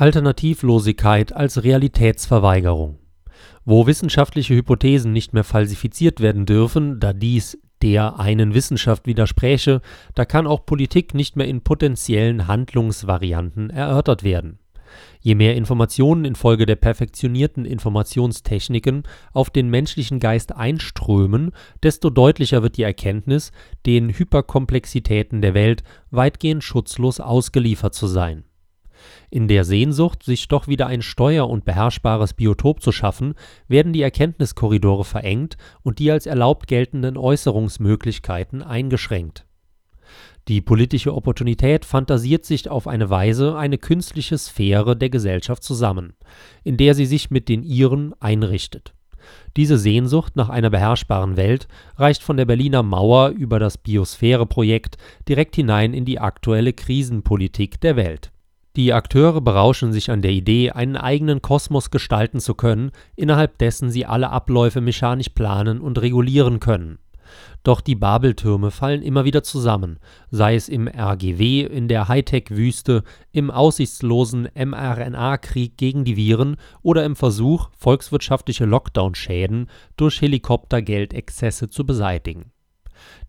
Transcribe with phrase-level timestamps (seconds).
[0.00, 3.00] Alternativlosigkeit als Realitätsverweigerung
[3.64, 9.80] Wo wissenschaftliche Hypothesen nicht mehr falsifiziert werden dürfen, da dies der einen Wissenschaft widerspräche,
[10.14, 14.60] da kann auch Politik nicht mehr in potenziellen Handlungsvarianten erörtert werden.
[15.18, 19.02] Je mehr Informationen infolge der perfektionierten Informationstechniken
[19.32, 21.50] auf den menschlichen Geist einströmen,
[21.82, 23.50] desto deutlicher wird die Erkenntnis,
[23.84, 28.44] den Hyperkomplexitäten der Welt weitgehend schutzlos ausgeliefert zu sein
[29.30, 33.34] in der Sehnsucht, sich doch wieder ein steuer und beherrschbares Biotop zu schaffen,
[33.66, 39.44] werden die Erkenntniskorridore verengt und die als erlaubt geltenden Äußerungsmöglichkeiten eingeschränkt.
[40.48, 46.14] Die politische Opportunität fantasiert sich auf eine Weise eine künstliche Sphäre der Gesellschaft zusammen,
[46.64, 48.94] in der sie sich mit den ihren einrichtet.
[49.58, 54.96] Diese Sehnsucht nach einer beherrschbaren Welt reicht von der Berliner Mauer über das Biosphärenprojekt
[55.28, 58.32] direkt hinein in die aktuelle Krisenpolitik der Welt
[58.78, 63.90] die Akteure berauschen sich an der Idee, einen eigenen Kosmos gestalten zu können, innerhalb dessen
[63.90, 67.00] sie alle Abläufe mechanisch planen und regulieren können.
[67.64, 69.98] Doch die Babeltürme fallen immer wieder zusammen,
[70.30, 77.16] sei es im RGW, in der Hightech-Wüste, im aussichtslosen mRNA-Krieg gegen die Viren oder im
[77.16, 82.52] Versuch, volkswirtschaftliche Lockdown-Schäden durch Helikoptergeldexzesse zu beseitigen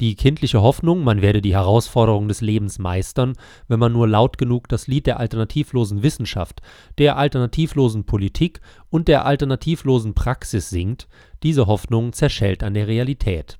[0.00, 3.34] die kindliche Hoffnung, man werde die Herausforderungen des Lebens meistern,
[3.68, 6.60] wenn man nur laut genug das Lied der alternativlosen Wissenschaft,
[6.98, 11.08] der alternativlosen Politik und der alternativlosen Praxis singt,
[11.42, 13.58] diese Hoffnung zerschellt an der Realität.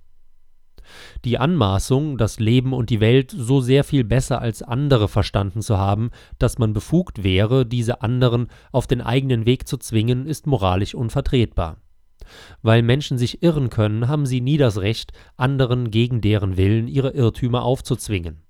[1.24, 5.78] Die Anmaßung, das Leben und die Welt so sehr viel besser als andere verstanden zu
[5.78, 10.94] haben, dass man befugt wäre, diese anderen auf den eigenen Weg zu zwingen, ist moralisch
[10.94, 11.78] unvertretbar
[12.62, 17.10] weil Menschen sich irren können, haben sie nie das Recht, anderen gegen deren Willen ihre
[17.10, 18.42] Irrtümer aufzuzwingen.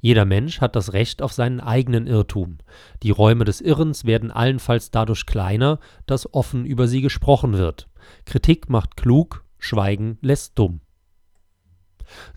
[0.00, 2.58] Jeder Mensch hat das Recht auf seinen eigenen Irrtum.
[3.02, 7.88] Die Räume des Irrens werden allenfalls dadurch kleiner, dass offen über sie gesprochen wird.
[8.24, 10.80] Kritik macht klug, Schweigen lässt dumm.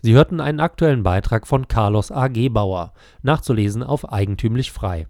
[0.02, 2.28] Sie hörten einen aktuellen Beitrag von Carlos A.
[2.28, 2.92] Gebauer,
[3.22, 5.08] nachzulesen auf eigentümlich frei